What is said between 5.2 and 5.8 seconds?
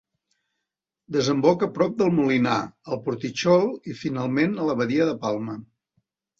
Palma.